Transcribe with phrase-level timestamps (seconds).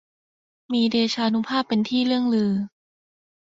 [0.73, 2.51] มีเดชานุภาพเป็นที่เลื่องลือ